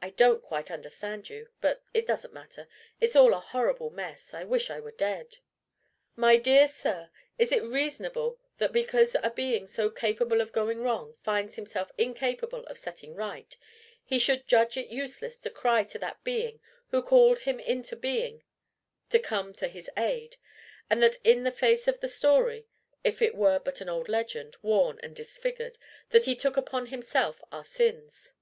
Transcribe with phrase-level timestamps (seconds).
[0.00, 1.50] "I don't quite understand you.
[1.60, 2.68] But it doesn't matter.
[3.02, 4.32] It's all a horrible mess.
[4.32, 5.36] I wish I was dead."
[6.14, 11.16] "My dear sir, is it reasonable that because a being so capable of going wrong
[11.22, 13.54] finds himself incapable of setting right,
[14.02, 16.58] he should judge it useless to cry to that being
[16.88, 18.42] who called him into being
[19.10, 20.38] to come to his aid?
[20.88, 22.64] and that in the face of the story
[23.04, 25.76] if it were but an old legend, worn and disfigured
[26.08, 28.32] that he took upon himself our sins?"